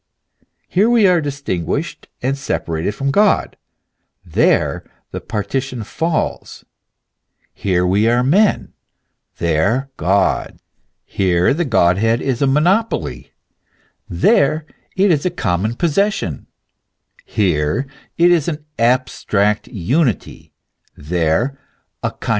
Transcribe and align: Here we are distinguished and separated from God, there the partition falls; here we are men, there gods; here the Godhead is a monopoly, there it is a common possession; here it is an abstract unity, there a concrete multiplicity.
Here 0.67 0.89
we 0.89 1.05
are 1.05 1.21
distinguished 1.21 2.07
and 2.23 2.35
separated 2.35 2.95
from 2.95 3.11
God, 3.11 3.55
there 4.25 4.83
the 5.11 5.21
partition 5.21 5.83
falls; 5.83 6.65
here 7.53 7.85
we 7.85 8.07
are 8.07 8.23
men, 8.23 8.73
there 9.37 9.91
gods; 9.97 10.59
here 11.05 11.53
the 11.53 11.65
Godhead 11.65 12.19
is 12.19 12.41
a 12.41 12.47
monopoly, 12.47 13.31
there 14.09 14.65
it 14.95 15.11
is 15.11 15.23
a 15.23 15.29
common 15.29 15.75
possession; 15.75 16.47
here 17.23 17.85
it 18.17 18.31
is 18.31 18.47
an 18.47 18.65
abstract 18.79 19.67
unity, 19.67 20.51
there 20.97 21.43
a 21.49 21.49
concrete 21.49 22.01
multiplicity. 22.09 22.27